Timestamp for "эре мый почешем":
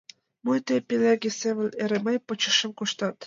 1.83-2.71